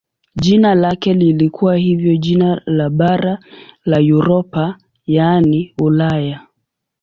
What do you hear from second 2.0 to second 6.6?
jina la bara la Europa yaani Ulaya.